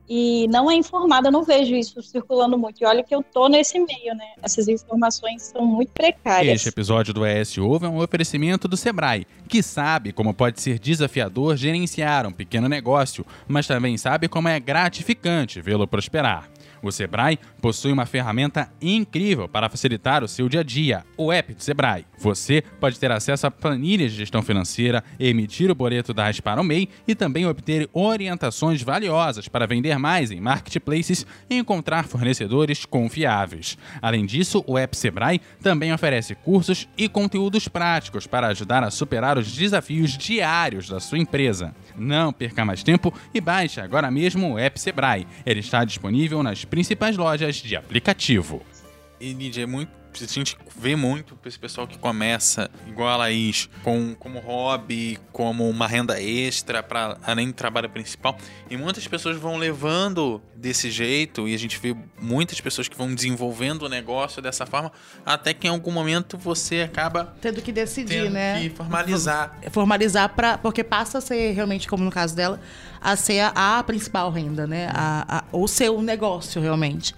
e 0.09 0.47
não 0.49 0.71
é 0.71 0.75
informada, 0.75 1.31
não 1.31 1.43
vejo 1.43 1.75
isso 1.75 2.01
circulando 2.03 2.57
muito. 2.57 2.81
E 2.81 2.87
olha 2.87 3.03
que 3.03 3.15
eu 3.15 3.23
tô 3.23 3.49
nesse 3.49 3.79
meio, 3.79 4.15
né? 4.15 4.35
Essas 4.43 4.69
informações 4.69 5.43
são 5.43 5.65
muito 5.67 5.91
precárias. 5.93 6.57
Este 6.57 6.69
episódio 6.69 7.13
do 7.13 7.27
ES 7.27 7.59
Ovo 7.59 7.87
é 7.87 7.89
um 7.89 7.99
oferecimento 8.01 8.69
do 8.69 8.77
Sebrae, 8.77 9.27
que 9.49 9.63
sabe 9.63 10.13
como 10.13 10.33
pode 10.33 10.61
ser 10.61 10.79
desafiador 10.79 11.57
gerenciar 11.57 12.27
um 12.27 12.33
pequeno 12.33 12.69
negócio, 12.69 13.27
mas 13.49 13.67
também 13.67 13.97
sabe 13.97 14.29
como 14.29 14.49
é 14.49 14.61
gratificante 14.61 15.61
vê-lo 15.61 15.87
prosperar. 15.87 16.49
O 16.83 16.93
Sebrae 16.93 17.39
possui 17.61 17.93
uma 17.93 18.07
ferramenta 18.07 18.71
incrível 18.81 19.49
para 19.49 19.69
facilitar 19.69 20.23
o 20.23 20.29
seu 20.29 20.49
dia 20.49 20.61
a 20.61 20.65
dia, 20.65 21.05
o 21.17 21.33
app 21.33 21.55
do 21.55 21.63
Sebrae. 21.63 22.07
Você 22.19 22.63
pode 22.81 22.99
ter 23.01 23.11
acesso 23.11 23.47
a 23.47 23.51
planilhas 23.51 24.13
de 24.13 24.19
gestão 24.19 24.43
financeira, 24.43 25.03
emitir 25.19 25.71
o 25.71 25.75
boleto 25.75 26.13
da 26.13 26.27
para 26.43 26.61
o 26.61 26.65
MEI 26.65 26.89
e 27.07 27.15
também 27.15 27.47
obter 27.47 27.89
orientações 27.93 28.83
valiosas 28.83 29.49
para 29.49 29.67
vender 29.67 29.97
mais 29.99 30.31
em 30.31 30.41
marketplaces 30.41 31.25
e 31.49 31.57
encontrar 31.57 32.05
fornecedores 32.05 32.85
confiáveis. 32.85 33.79
Além 34.03 34.27
disso, 34.27 34.65
o 34.67 34.77
app 34.77 34.97
Sebrae 34.97 35.41
também 35.63 35.93
oferece 35.93 36.35
cursos 36.35 36.89
e 36.99 37.09
conteúdos 37.09 37.69
práticos 37.69 38.27
para 38.27 38.49
ajudar 38.49 38.83
a 38.83 38.91
superar 38.91 39.39
os 39.39 39.53
desafios 39.53 40.19
diários 40.19 40.89
da 40.89 40.99
sua 40.99 41.19
empresa. 41.19 41.75
Não 41.97 42.33
perca 42.33 42.65
mais 42.65 42.83
tempo 42.83 43.15
e 43.33 43.41
baixe 43.41 43.81
agora 43.81 44.11
mesmo 44.11 44.55
o 44.55 44.59
app 44.59 44.79
Sebrae. 44.81 45.27
Ele 45.45 45.61
está 45.61 45.85
disponível 45.85 46.43
nas 46.43 46.65
principais 46.67 47.17
lojas 47.17 47.57
de 47.57 47.77
aplicativo. 47.77 48.63
E, 49.21 49.35
é 49.61 49.67
muito 49.67 49.91
a 50.25 50.27
gente 50.27 50.57
vê 50.77 50.97
muito 50.97 51.39
esse 51.45 51.59
pessoal 51.59 51.87
que 51.87 51.99
começa, 51.99 52.71
igual 52.87 53.09
a 53.09 53.17
Laís, 53.17 53.69
com, 53.83 54.15
como 54.15 54.39
hobby, 54.41 55.19
como 55.33 55.69
uma 55.69 55.87
renda 55.87 56.21
extra, 56.21 56.83
para 56.83 57.19
além 57.23 57.49
do 57.49 57.53
trabalho 57.53 57.89
principal. 57.89 58.37
E 58.69 58.77
muitas 58.77 59.07
pessoas 59.07 59.37
vão 59.37 59.57
levando 59.57 60.41
desse 60.55 60.91
jeito, 60.91 61.47
e 61.49 61.55
a 61.55 61.59
gente 61.59 61.79
vê 61.79 61.95
muitas 62.21 62.61
pessoas 62.61 62.89
que 62.89 62.97
vão 62.97 63.15
desenvolvendo 63.15 63.83
o 63.83 63.89
negócio 63.89 64.43
dessa 64.43 64.67
forma, 64.67 64.91
até 65.25 65.55
que 65.55 65.67
em 65.67 65.71
algum 65.71 65.93
momento 65.93 66.37
você 66.37 66.83
acaba 66.83 67.37
tendo 67.41 67.61
que 67.63 67.73
decidir, 67.73 68.23
tendo 68.23 68.31
né? 68.31 68.61
Que 68.61 68.71
formalizar. 68.71 69.59
Formalizar 69.71 70.29
para 70.35 70.59
porque 70.59 70.83
passa 70.83 71.19
a 71.19 71.21
ser 71.21 71.53
realmente, 71.53 71.87
como 71.87 72.05
no 72.05 72.11
caso 72.11 72.35
dela, 72.35 72.61
a 73.01 73.15
ser 73.17 73.41
a, 73.41 73.79
a 73.79 73.83
principal 73.83 74.31
renda, 74.31 74.67
né? 74.67 74.89
A, 74.93 75.39
a, 75.39 75.45
o 75.53 75.69
seu 75.69 76.01
negócio 76.03 76.61
realmente. 76.61 77.15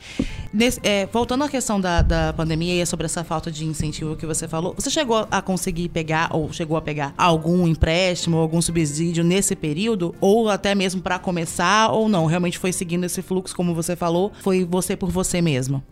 Nesse, 0.53 0.81
é, 0.83 1.05
voltando 1.07 1.45
à 1.45 1.49
questão 1.49 1.79
da, 1.79 2.01
da 2.01 2.33
pandemia 2.33 2.83
e 2.83 2.87
sobre 2.87 3.05
essa 3.05 3.23
falta 3.23 3.51
de 3.51 3.67
incentivo 3.67 4.17
que 4.17 4.25
você 4.25 4.49
falou, 4.49 4.75
você 4.75 4.89
chegou 4.89 5.27
a 5.31 5.43
conseguir 5.43 5.91
pegar 5.91 6.35
ou 6.35 6.51
chegou 6.53 6.77
a 6.77 6.81
pegar 6.81 7.13
algum 7.19 7.69
empréstimo, 7.69 8.39
algum 8.39 8.63
subsídio 8.63 9.23
nesse 9.23 9.55
período? 9.55 10.15
Ou 10.21 10.49
até 10.49 10.75
mesmo 10.75 11.03
para 11.03 11.19
começar, 11.19 11.93
ou 11.93 12.09
não? 12.09 12.25
Realmente 12.25 12.59
foi 12.59 12.73
seguindo 12.73 13.05
esse 13.05 13.21
fluxo, 13.21 13.55
como 13.55 13.75
você 13.75 13.95
falou, 13.95 14.33
foi 14.41 14.65
você 14.65 14.97
por 14.97 15.11
você 15.11 15.43
mesmo? 15.43 15.83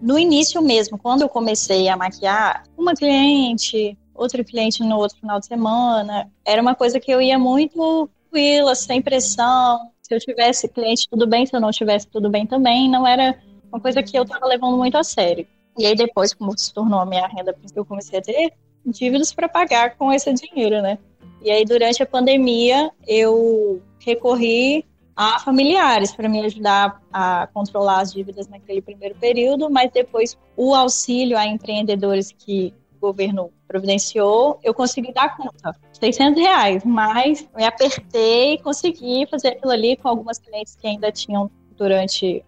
No 0.00 0.18
início 0.18 0.62
mesmo, 0.62 0.96
quando 0.96 1.22
eu 1.22 1.28
comecei 1.28 1.88
a 1.88 1.96
maquiar, 1.96 2.62
uma 2.78 2.94
cliente, 2.94 3.98
outro 4.14 4.42
cliente 4.44 4.82
no 4.82 4.96
outro 4.96 5.18
final 5.18 5.38
de 5.38 5.46
semana, 5.46 6.30
era 6.44 6.62
uma 6.62 6.74
coisa 6.74 6.98
que 6.98 7.10
eu 7.10 7.20
ia 7.20 7.38
muito 7.38 8.08
tranquila, 8.30 8.74
sem 8.74 9.02
pressão. 9.02 9.90
Se 10.02 10.14
eu 10.14 10.20
tivesse 10.20 10.68
cliente, 10.68 11.08
tudo 11.10 11.26
bem. 11.26 11.44
Se 11.44 11.54
eu 11.54 11.60
não 11.60 11.70
tivesse, 11.70 12.06
tudo 12.06 12.30
bem 12.30 12.46
também. 12.46 12.88
Não 12.88 13.06
era 13.06 13.38
uma 13.70 13.80
coisa 13.80 14.02
que 14.02 14.16
eu 14.18 14.22
estava 14.22 14.46
levando 14.46 14.76
muito 14.76 14.96
a 14.96 15.04
sério. 15.04 15.46
E 15.78 15.86
aí 15.86 15.94
depois, 15.94 16.34
como 16.34 16.56
se 16.58 16.72
tornou 16.72 16.98
a 16.98 17.06
minha 17.06 17.26
renda 17.26 17.54
eu 17.74 17.84
comecei 17.84 18.18
a 18.18 18.22
ter 18.22 18.52
dívidas 18.84 19.32
para 19.32 19.48
pagar 19.48 19.96
com 19.96 20.12
esse 20.12 20.32
dinheiro, 20.32 20.82
né? 20.82 20.98
E 21.42 21.50
aí 21.50 21.64
durante 21.64 22.02
a 22.02 22.06
pandemia 22.06 22.90
eu 23.06 23.80
recorri 24.00 24.84
a 25.14 25.40
familiares 25.40 26.14
para 26.14 26.28
me 26.28 26.40
ajudar 26.44 27.00
a 27.12 27.48
controlar 27.52 28.00
as 28.00 28.12
dívidas 28.12 28.48
naquele 28.48 28.80
primeiro 28.80 29.14
período, 29.16 29.68
mas 29.68 29.90
depois 29.92 30.38
o 30.56 30.74
auxílio 30.74 31.36
a 31.36 31.46
empreendedores 31.46 32.32
que 32.32 32.72
o 32.96 33.00
governo 33.00 33.50
providenciou, 33.66 34.58
eu 34.62 34.72
consegui 34.72 35.12
dar 35.12 35.36
conta. 35.36 35.76
600 35.92 36.40
reais, 36.40 36.84
mas 36.84 37.48
me 37.56 37.64
apertei 37.64 38.54
e 38.54 38.58
consegui 38.58 39.26
fazer 39.26 39.48
aquilo 39.48 39.72
ali 39.72 39.96
com 39.96 40.08
algumas 40.08 40.38
clientes 40.38 40.76
que 40.76 40.86
ainda 40.86 41.10
tinham 41.12 41.50
durante 41.76 42.44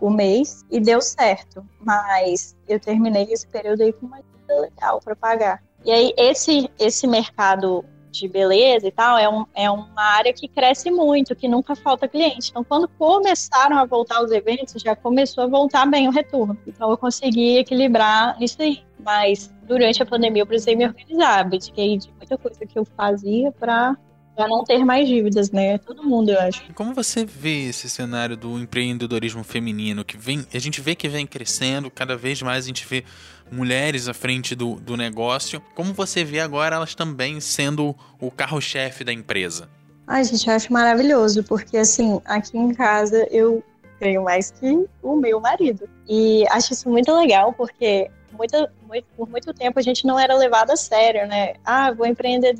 o 0.00 0.10
mês 0.10 0.64
e 0.70 0.80
deu 0.80 1.00
certo. 1.00 1.64
Mas 1.80 2.56
eu 2.68 2.78
terminei 2.78 3.24
esse 3.24 3.46
período 3.46 3.82
aí 3.82 3.92
com 3.92 4.06
uma 4.06 4.18
dívida 4.18 4.60
legal 4.60 5.00
para 5.00 5.16
pagar. 5.16 5.62
E 5.84 5.90
aí 5.90 6.12
esse 6.16 6.70
esse 6.78 7.06
mercado 7.06 7.84
de 8.12 8.28
beleza 8.28 8.86
e 8.86 8.92
tal 8.92 9.16
é, 9.16 9.28
um, 9.28 9.46
é 9.54 9.70
uma 9.70 10.02
área 10.02 10.32
que 10.32 10.46
cresce 10.46 10.90
muito, 10.90 11.34
que 11.34 11.48
nunca 11.48 11.74
falta 11.74 12.06
cliente. 12.06 12.50
Então, 12.50 12.62
quando 12.62 12.86
começaram 12.86 13.78
a 13.78 13.86
voltar 13.86 14.22
os 14.22 14.30
eventos, 14.30 14.82
já 14.82 14.94
começou 14.94 15.44
a 15.44 15.46
voltar 15.46 15.86
bem 15.86 16.06
o 16.08 16.12
retorno. 16.12 16.56
Então, 16.66 16.90
eu 16.90 16.98
consegui 16.98 17.56
equilibrar 17.56 18.36
isso 18.40 18.60
aí. 18.60 18.84
Mas 19.02 19.52
durante 19.62 20.02
a 20.02 20.06
pandemia 20.06 20.42
eu 20.42 20.46
precisei 20.46 20.76
me 20.76 20.86
organizar, 20.86 21.40
abdiquei 21.40 21.96
de 21.96 22.12
muita 22.12 22.36
coisa 22.36 22.64
que 22.66 22.78
eu 22.78 22.84
fazia 22.84 23.50
para 23.50 23.96
para 24.34 24.48
não 24.48 24.64
ter 24.64 24.84
mais 24.84 25.06
dívidas, 25.06 25.50
né? 25.50 25.78
Todo 25.78 26.02
mundo, 26.02 26.30
eu 26.30 26.40
acho. 26.40 26.62
Como 26.74 26.94
você 26.94 27.24
vê 27.24 27.68
esse 27.68 27.88
cenário 27.88 28.36
do 28.36 28.58
empreendedorismo 28.58 29.44
feminino 29.44 30.04
que 30.04 30.16
vem, 30.16 30.46
a 30.52 30.58
gente 30.58 30.80
vê 30.80 30.94
que 30.94 31.08
vem 31.08 31.26
crescendo, 31.26 31.90
cada 31.90 32.16
vez 32.16 32.40
mais 32.42 32.64
a 32.64 32.66
gente 32.66 32.86
vê 32.86 33.04
mulheres 33.50 34.08
à 34.08 34.14
frente 34.14 34.54
do, 34.54 34.76
do 34.76 34.96
negócio. 34.96 35.60
Como 35.74 35.92
você 35.92 36.24
vê 36.24 36.40
agora 36.40 36.76
elas 36.76 36.94
também 36.94 37.40
sendo 37.40 37.94
o 38.18 38.30
carro-chefe 38.30 39.04
da 39.04 39.12
empresa? 39.12 39.68
Ai, 40.06 40.24
gente, 40.24 40.48
eu 40.48 40.54
acho 40.54 40.72
maravilhoso, 40.72 41.44
porque 41.44 41.76
assim, 41.76 42.20
aqui 42.24 42.56
em 42.56 42.74
casa 42.74 43.26
eu 43.30 43.62
tenho 43.98 44.24
mais 44.24 44.50
que 44.50 44.86
o 45.02 45.16
meu 45.16 45.40
marido. 45.40 45.88
E 46.08 46.44
acho 46.48 46.72
isso 46.72 46.88
muito 46.88 47.14
legal, 47.14 47.52
porque 47.52 48.10
muito, 48.32 48.68
muito, 48.86 49.06
por 49.16 49.28
muito 49.28 49.54
tempo 49.54 49.78
a 49.78 49.82
gente 49.82 50.06
não 50.06 50.18
era 50.18 50.34
levado 50.34 50.70
a 50.70 50.76
sério, 50.76 51.26
né? 51.28 51.54
Ah, 51.64 51.92
vou 51.92 52.06
empreender, 52.06 52.54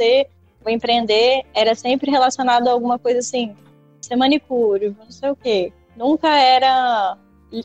vou 0.63 0.73
empreender, 0.73 1.43
era 1.55 1.75
sempre 1.75 2.11
relacionado 2.11 2.69
a 2.69 2.73
alguma 2.73 2.99
coisa 2.99 3.19
assim, 3.19 3.55
ser 4.01 4.17
manicure, 4.17 4.97
não 4.99 5.11
sei 5.11 5.31
o 5.31 5.37
quê. 5.37 5.73
Nunca 5.97 6.29
era 6.29 7.17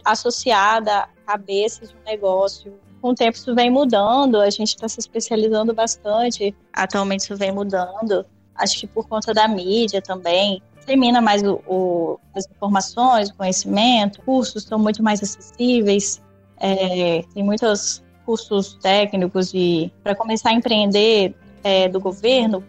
associada 0.04 1.00
a 1.00 1.08
cabeça 1.25 1.86
de 1.86 1.94
um 1.94 2.04
negócio. 2.06 2.74
Com 3.01 3.10
o 3.10 3.16
tempo 3.16 3.38
isso 3.38 3.54
vem 3.56 3.70
mudando, 3.70 4.38
a 4.39 4.50
gente 4.50 4.70
está 4.70 4.88
se 4.88 5.00
especializando 5.00 5.74
bastante. 5.74 6.56
Atualmente 6.74 7.22
isso 7.22 7.36
vem 7.36 7.51
mudando. 7.51 8.25
Acho 8.56 8.80
que 8.80 8.88
por 8.88 9.08
conta 9.08 9.34
da 9.34 9.48
mídia 9.48 10.01
também. 10.01 10.62
Termina 10.86 11.22
mais 11.22 11.44
o, 11.44 11.62
o, 11.68 12.20
as 12.34 12.48
informações, 12.50 13.30
o 13.30 13.36
conhecimento, 13.36 14.22
cursos 14.22 14.63
são 14.63 14.80
muito 14.80 15.04
mais 15.04 15.22
acessíveis. 15.22 16.22
É, 16.60 17.24
tem 17.34 17.44
muitos 17.44 18.01
cursos 18.25 18.74
técnicos 18.82 19.54
e 19.54 19.92
para 20.04 20.16
começar 20.16 20.50
a 20.50 20.54
empreender 20.54 21.36
é, 21.63 21.88
do 21.88 22.00
governo, 22.00 22.63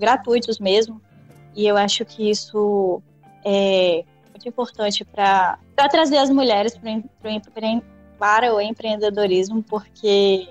gratuitos 0.00 0.58
mesmo. 0.58 1.00
E 1.54 1.66
eu 1.66 1.76
acho 1.76 2.04
que 2.04 2.28
isso 2.28 3.00
é 3.44 4.04
muito 4.30 4.48
importante 4.48 5.04
para 5.04 5.58
trazer 5.90 6.16
as 6.16 6.30
mulheres 6.30 6.76
para 8.18 8.54
o 8.54 8.60
empreendedorismo, 8.60 9.62
porque 9.62 10.48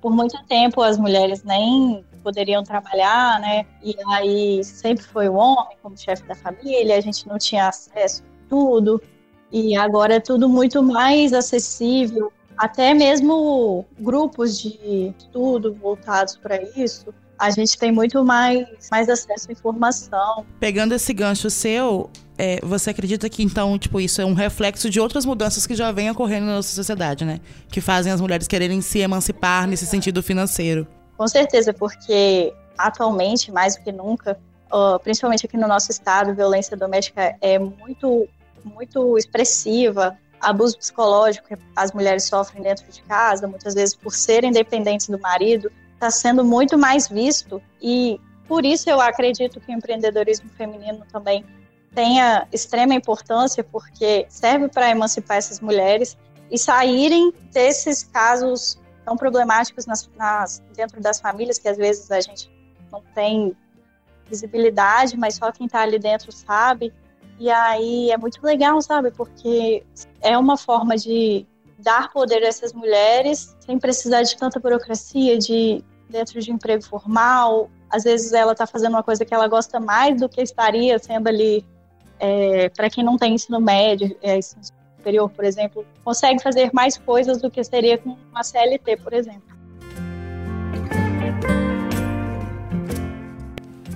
por 0.00 0.12
muito 0.12 0.36
tempo 0.44 0.82
as 0.82 0.98
mulheres 0.98 1.42
nem 1.42 2.04
poderiam 2.22 2.62
trabalhar, 2.62 3.40
né? 3.40 3.64
E 3.82 3.96
aí 4.08 4.62
sempre 4.64 5.04
foi 5.04 5.28
o 5.28 5.34
homem 5.34 5.76
como 5.82 5.96
chefe 5.96 6.24
da 6.24 6.34
família, 6.34 6.96
a 6.96 7.00
gente 7.00 7.26
não 7.26 7.38
tinha 7.38 7.68
acesso 7.68 8.22
a 8.22 8.48
tudo. 8.48 9.00
E 9.50 9.76
agora 9.76 10.16
é 10.16 10.20
tudo 10.20 10.48
muito 10.48 10.82
mais 10.82 11.32
acessível, 11.32 12.30
até 12.56 12.92
mesmo 12.92 13.84
grupos 13.98 14.60
de 14.60 15.14
estudo 15.18 15.74
voltados 15.74 16.36
para 16.36 16.62
isso 16.76 17.14
a 17.38 17.50
gente 17.50 17.78
tem 17.78 17.92
muito 17.92 18.24
mais, 18.24 18.66
mais 18.90 19.08
acesso 19.08 19.48
à 19.48 19.52
informação. 19.52 20.44
Pegando 20.58 20.94
esse 20.94 21.12
gancho 21.14 21.48
seu, 21.48 22.10
é, 22.36 22.58
você 22.62 22.90
acredita 22.90 23.28
que 23.28 23.42
então, 23.42 23.78
tipo, 23.78 24.00
isso 24.00 24.20
é 24.20 24.24
um 24.24 24.34
reflexo 24.34 24.90
de 24.90 25.00
outras 25.00 25.24
mudanças 25.24 25.66
que 25.66 25.74
já 25.74 25.92
vêm 25.92 26.10
ocorrendo 26.10 26.46
na 26.46 26.56
nossa 26.56 26.74
sociedade, 26.74 27.24
né? 27.24 27.40
Que 27.70 27.80
fazem 27.80 28.12
as 28.12 28.20
mulheres 28.20 28.48
quererem 28.48 28.80
se 28.80 28.98
emancipar 28.98 29.66
nesse 29.66 29.86
sentido 29.86 30.22
financeiro? 30.22 30.86
Com 31.16 31.28
certeza, 31.28 31.72
porque 31.72 32.52
atualmente, 32.76 33.52
mais 33.52 33.76
do 33.76 33.82
que 33.82 33.92
nunca, 33.92 34.38
uh, 34.72 34.98
principalmente 35.00 35.46
aqui 35.46 35.56
no 35.56 35.68
nosso 35.68 35.90
estado, 35.90 36.34
violência 36.34 36.76
doméstica 36.76 37.36
é 37.40 37.58
muito, 37.58 38.28
muito 38.64 39.16
expressiva. 39.16 40.16
Abuso 40.40 40.78
psicológico 40.78 41.48
que 41.48 41.56
as 41.74 41.92
mulheres 41.92 42.24
sofrem 42.24 42.62
dentro 42.62 42.84
de 42.88 43.02
casa, 43.02 43.48
muitas 43.48 43.74
vezes 43.74 43.96
por 43.96 44.12
serem 44.12 44.52
dependentes 44.52 45.08
do 45.08 45.18
marido, 45.18 45.70
está 45.98 46.10
sendo 46.10 46.44
muito 46.44 46.78
mais 46.78 47.08
visto 47.08 47.60
e 47.82 48.20
por 48.46 48.64
isso 48.64 48.88
eu 48.88 49.00
acredito 49.00 49.60
que 49.60 49.70
o 49.70 49.74
empreendedorismo 49.74 50.48
feminino 50.50 51.04
também 51.12 51.44
tenha 51.94 52.46
extrema 52.52 52.94
importância, 52.94 53.64
porque 53.64 54.24
serve 54.28 54.68
para 54.68 54.88
emancipar 54.88 55.36
essas 55.36 55.60
mulheres 55.60 56.16
e 56.50 56.56
saírem 56.56 57.32
desses 57.52 58.04
casos 58.04 58.80
tão 59.04 59.16
problemáticos 59.16 59.84
nas, 59.84 60.08
nas, 60.16 60.62
dentro 60.74 61.00
das 61.00 61.20
famílias, 61.20 61.58
que 61.58 61.68
às 61.68 61.76
vezes 61.76 62.10
a 62.10 62.20
gente 62.20 62.50
não 62.90 63.02
tem 63.14 63.54
visibilidade, 64.26 65.16
mas 65.16 65.34
só 65.34 65.50
quem 65.50 65.66
está 65.66 65.80
ali 65.80 65.98
dentro 65.98 66.30
sabe. 66.30 66.92
E 67.38 67.50
aí 67.50 68.10
é 68.10 68.16
muito 68.16 68.40
legal, 68.42 68.80
sabe? 68.80 69.10
Porque 69.10 69.84
é 70.20 70.36
uma 70.38 70.56
forma 70.56 70.96
de 70.96 71.46
dar 71.78 72.10
poder 72.12 72.42
a 72.42 72.48
essas 72.48 72.72
mulheres 72.72 73.56
sem 73.60 73.78
precisar 73.78 74.22
de 74.22 74.36
tanta 74.36 74.58
burocracia, 74.58 75.38
de 75.38 75.84
dentro 76.08 76.40
de 76.40 76.50
emprego 76.50 76.82
formal. 76.82 77.70
Às 77.90 78.04
vezes 78.04 78.32
ela 78.32 78.52
está 78.52 78.66
fazendo 78.66 78.92
uma 78.94 79.02
coisa 79.02 79.24
que 79.24 79.34
ela 79.34 79.48
gosta 79.48 79.80
mais 79.80 80.20
do 80.20 80.28
que 80.28 80.40
estaria 80.40 80.98
sendo 80.98 81.28
ali 81.28 81.64
é, 82.20 82.68
para 82.70 82.90
quem 82.90 83.04
não 83.04 83.16
tem 83.16 83.34
ensino 83.34 83.60
médio, 83.60 84.16
é, 84.22 84.36
ensino 84.36 84.62
superior, 84.96 85.30
por 85.30 85.44
exemplo, 85.44 85.86
consegue 86.04 86.42
fazer 86.42 86.70
mais 86.72 86.98
coisas 86.98 87.40
do 87.40 87.50
que 87.50 87.62
seria 87.62 87.96
com 87.96 88.16
uma 88.30 88.42
CLT, 88.42 88.96
por 88.98 89.12
exemplo. 89.12 89.58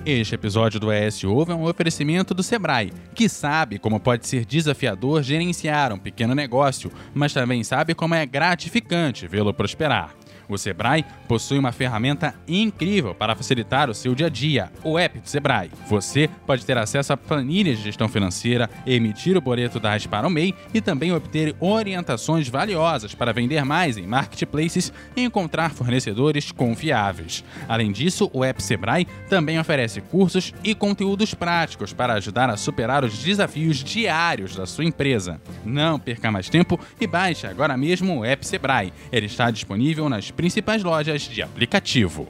Este 0.05 0.35
episódio 0.35 0.81
do 0.81 0.91
ES 0.91 1.23
Ovo 1.23 1.53
é 1.53 1.55
um 1.55 1.63
oferecimento 1.63 2.33
do 2.33 2.43
Sebrae, 2.43 2.91
que 3.15 3.29
sabe 3.29 3.79
como 3.79 4.01
pode 4.01 4.27
ser 4.27 4.43
desafiador 4.43 5.23
gerenciar 5.23 5.93
um 5.93 5.97
pequeno 5.97 6.35
negócio, 6.35 6.91
mas 7.13 7.31
também 7.31 7.63
sabe 7.63 7.95
como 7.95 8.13
é 8.13 8.25
gratificante 8.25 9.27
vê-lo 9.27 9.53
prosperar. 9.53 10.13
O 10.53 10.57
Sebrae 10.57 11.03
possui 11.27 11.57
uma 11.57 11.71
ferramenta 11.71 12.35
incrível 12.47 13.15
para 13.15 13.35
facilitar 13.35 13.89
o 13.89 13.93
seu 13.93 14.13
dia 14.13 14.27
a 14.27 14.29
dia, 14.29 14.71
o 14.83 14.99
app 14.99 15.19
do 15.19 15.27
Sebrae. 15.27 15.71
Você 15.87 16.29
pode 16.45 16.63
ter 16.63 16.77
acesso 16.77 17.11
a 17.11 17.17
planilhas 17.17 17.79
de 17.79 17.85
gestão 17.85 18.07
financeira, 18.07 18.69
emitir 18.85 19.35
o 19.35 19.41
boleto 19.41 19.79
da 19.79 19.93
para 20.09 20.27
o 20.27 20.29
MEI 20.29 20.53
e 20.73 20.81
também 20.81 21.11
obter 21.11 21.55
orientações 21.59 22.47
valiosas 22.47 23.13
para 23.13 23.31
vender 23.31 23.63
mais 23.63 23.95
em 23.95 24.07
marketplaces 24.07 24.91
e 25.15 25.21
encontrar 25.21 25.71
fornecedores 25.71 26.51
confiáveis. 26.51 27.43
Além 27.67 27.91
disso, 27.91 28.29
o 28.33 28.43
app 28.43 28.61
Sebrae 28.61 29.07
também 29.29 29.59
oferece 29.59 30.01
cursos 30.01 30.51
e 30.63 30.73
conteúdos 30.73 31.33
práticos 31.33 31.93
para 31.93 32.13
ajudar 32.13 32.49
a 32.49 32.57
superar 32.57 33.03
os 33.03 33.19
desafios 33.19 33.83
diários 33.83 34.55
da 34.55 34.65
sua 34.65 34.83
empresa. 34.83 35.39
Não 35.63 35.99
perca 35.99 36.31
mais 36.31 36.49
tempo 36.49 36.79
e 36.99 37.07
baixe 37.07 37.45
agora 37.47 37.77
mesmo 37.77 38.19
o 38.19 38.25
app 38.25 38.45
Sebrae. 38.45 38.91
Ele 39.11 39.27
está 39.27 39.51
disponível 39.51 40.09
nas 40.09 40.31
principais 40.43 40.83
lojas 40.83 41.21
de 41.21 41.41
aplicativo. 41.41 42.27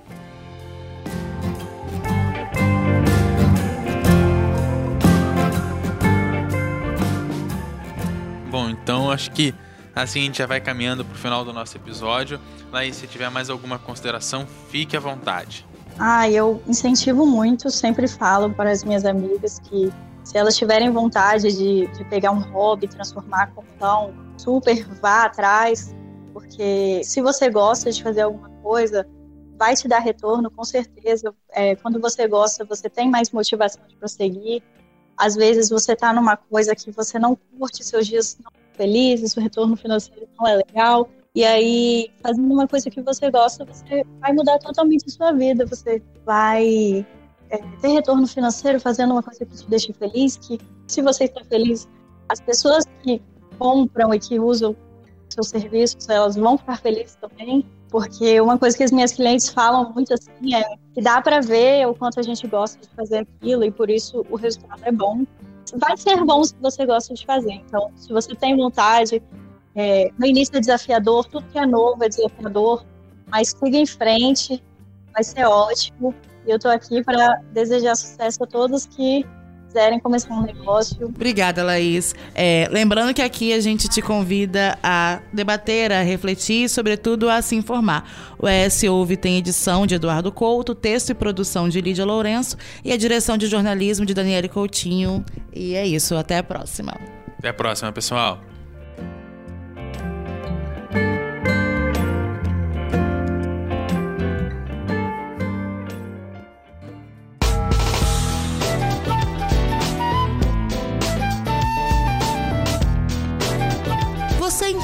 Bom, 8.52 8.70
então 8.70 9.10
acho 9.10 9.32
que 9.32 9.52
Assim 9.96 10.22
a 10.22 10.24
gente 10.24 10.38
já 10.40 10.48
vai 10.48 10.60
caminhando 10.60 11.06
pro 11.06 11.16
final 11.16 11.46
do 11.46 11.54
nosso 11.54 11.78
episódio. 11.78 12.40
Laís, 12.72 12.96
se 12.96 13.06
tiver 13.06 13.30
mais 13.30 13.48
alguma 13.48 13.78
consideração, 13.78 14.48
fique 14.70 14.98
à 14.98 15.00
vontade. 15.00 15.66
Ah, 16.00 16.28
eu 16.28 16.60
incentivo 16.68 17.28
muito, 17.28 17.70
sempre 17.70 18.08
falo 18.08 18.50
para 18.52 18.72
as 18.72 18.84
minhas 18.84 19.06
amigas 19.06 19.60
que 19.60 19.94
se 20.24 20.36
elas 20.36 20.58
tiverem 20.58 20.90
vontade 20.90 21.56
de, 21.56 21.86
de 21.88 22.04
pegar 22.06 22.32
um 22.32 22.40
hobby, 22.40 22.88
transformar 22.88 23.52
como 23.54 23.68
super, 24.36 24.84
vá 25.00 25.26
atrás, 25.26 25.96
porque 26.34 27.02
se 27.04 27.22
você 27.22 27.50
gosta 27.50 27.92
de 27.92 28.02
fazer 28.02 28.22
alguma 28.22 28.50
coisa, 28.62 29.08
vai 29.58 29.76
te 29.76 29.88
dar 29.88 30.00
retorno, 30.00 30.50
com 30.50 30.64
certeza. 30.64 31.34
É, 31.52 31.76
quando 31.76 32.00
você 32.00 32.28
gosta, 32.28 32.66
você 32.66 32.90
tem 32.90 33.10
mais 33.10 33.32
motivação 33.32 33.84
de 33.88 33.96
prosseguir. 33.96 34.62
Às 35.16 35.36
vezes 35.36 35.70
você 35.70 35.94
está 35.94 36.12
numa 36.12 36.36
coisa 36.36 36.76
que 36.76 36.92
você 36.92 37.20
não 37.20 37.38
curte, 37.58 37.84
seus 37.84 38.08
dias 38.08 38.38
não 38.44 38.52
são 38.52 38.62
felizes, 38.74 39.38
o 39.38 39.40
retorno 39.40 39.78
financeiro 39.78 40.28
não 40.38 40.48
é 40.48 40.56
legal. 40.58 41.08
E 41.36 41.44
aí, 41.44 42.12
fazendo 42.22 42.52
uma 42.52 42.68
coisa 42.68 42.90
que 42.90 43.02
você 43.02 43.30
gosta, 43.32 43.66
você 43.66 44.04
vai 44.20 44.34
mudar 44.34 44.60
totalmente 44.60 45.06
a 45.08 45.10
sua 45.10 45.32
vida. 45.32 45.66
Você 45.66 46.02
vai 46.26 47.06
é, 47.50 47.58
ter 47.82 47.88
retorno 47.90 48.28
financeiro 48.28 48.80
fazendo 48.80 49.12
uma 49.12 49.24
coisa 49.24 49.46
que 49.46 49.56
te 49.56 49.68
deixe 49.70 49.94
feliz, 49.94 50.38
que 50.38 50.60
se 50.88 51.02
você 51.02 51.26
está 51.26 51.44
feliz, 51.46 51.88
as 52.30 52.42
pessoas 52.42 52.86
que 53.02 53.22
compram 53.58 54.14
e 54.14 54.20
que 54.20 54.40
usam 54.40 54.76
seus 55.34 55.50
serviços, 55.50 56.08
elas 56.10 56.36
vão 56.36 56.58
ficar 56.58 56.78
felizes 56.78 57.16
também, 57.16 57.66
porque 57.90 58.40
uma 58.42 58.58
coisa 58.58 58.76
que 58.78 58.84
as 58.84 58.92
minhas 58.92 59.14
clientes 59.14 59.50
falam 59.50 59.92
muito 59.94 60.14
assim 60.14 60.56
é 60.56 60.64
que 60.94 61.02
dá 61.02 61.22
para 61.22 61.42
ver 61.42 61.88
o 61.88 61.94
quanto 61.94 62.20
a 62.20 62.24
gente 62.24 62.48
gosta 62.48 62.80
de 62.80 62.88
fazer 62.96 63.20
aquilo 63.20 63.64
e 63.64 63.72
por 63.72 63.90
isso 63.90 64.26
o 64.30 64.36
resultado 64.36 64.82
é 64.84 64.92
bom. 64.92 65.26
Vai 65.76 65.98
ser 65.98 66.24
bom 66.24 66.44
se 66.44 66.56
você 66.62 66.86
gosta 66.86 67.14
de 67.14 67.26
fazer. 67.26 67.54
Então, 67.54 67.92
se 67.96 68.12
você 68.12 68.36
tem 68.36 68.56
vontade, 68.56 69.22
é, 69.76 70.12
no 70.18 70.26
início 70.26 70.56
é 70.56 70.60
desafiador, 70.60 71.26
tudo 71.26 71.46
que 71.52 71.58
é 71.58 71.66
novo 71.66 72.04
é 72.04 72.10
desafiador, 72.10 72.86
mas 73.28 73.50
siga 73.50 73.78
em 73.78 73.86
frente, 73.86 74.64
vai 75.12 75.24
ser 75.24 75.46
ótimo. 75.46 76.14
E 76.46 76.52
eu 76.52 76.58
estou 76.58 76.72
aqui 76.72 77.04
para 77.04 77.42
desejar 77.54 77.96
sucesso 77.96 78.44
a 78.44 78.48
todos 78.48 78.86
que 78.86 79.26
quiserem 79.74 80.00
começar 80.00 80.36
um 80.36 80.44
negócio. 80.44 81.08
Obrigada, 81.08 81.64
Laís. 81.64 82.14
É, 82.36 82.70
lembrando 82.72 83.12
que 83.12 83.22
aqui 83.24 83.52
a 83.52 83.60
gente 83.60 83.90
te 83.90 84.04
convida 84.04 84.78
a 84.84 85.20
debater, 85.34 85.92
a 85.92 86.04
refletir 86.04 86.66
e, 86.66 86.70
sobretudo, 86.70 87.28
a 87.28 87.42
se 87.42 87.56
informar. 87.56 88.08
O 88.38 88.48
ES 88.48 88.84
Ouve 88.84 89.18
tem 89.18 89.40
edição 89.40 89.88
de 89.88 89.96
Eduardo 89.96 90.32
Couto, 90.32 90.76
texto 90.76 91.10
e 91.10 91.14
produção 91.16 91.68
de 91.68 91.82
Lídia 91.82 92.06
Lourenço 92.06 92.56
e 92.86 92.92
a 92.92 92.98
direção 92.98 93.36
de 93.36 93.48
jornalismo 93.48 94.06
de 94.06 94.14
Daniele 94.14 94.48
Coutinho. 94.48 95.26
E 95.52 95.74
é 95.74 95.88
isso, 95.88 96.16
até 96.16 96.38
a 96.38 96.44
próxima. 96.44 96.94
Até 97.40 97.50
a 97.50 97.54
próxima, 97.54 97.92
pessoal. 97.92 98.53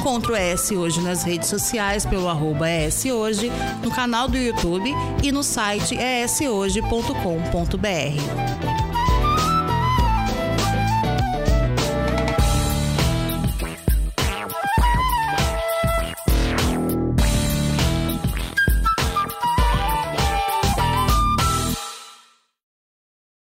encontra 0.00 0.32
o 0.32 0.36
ES 0.36 0.70
Hoje 0.70 0.98
nas 1.02 1.24
redes 1.24 1.50
sociais 1.50 2.06
pelo 2.06 2.26
arroba 2.26 2.70
ES 2.70 3.04
Hoje, 3.04 3.52
no 3.82 3.90
canal 3.90 4.28
do 4.28 4.38
YouTube 4.38 4.90
e 5.22 5.30
no 5.30 5.42
site 5.42 5.94
eshoje.com.br. 5.94 8.69